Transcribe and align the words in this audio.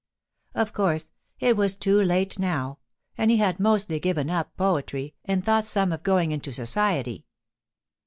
Of 0.55 0.73
course, 0.73 1.11
it 1.39 1.55
was 1.55 1.75
too 1.75 2.01
late 2.01 2.39
now, 2.39 2.79
and 3.19 3.29
he 3.29 3.37
had 3.37 3.59
mostly 3.59 3.99
given 3.99 4.31
up 4.31 4.57
poetry 4.57 5.13
and 5.25 5.45
thought 5.45 5.65
some 5.67 5.91
of 5.91 6.01
going 6.01 6.31
into 6.31 6.51
society. 6.51 7.27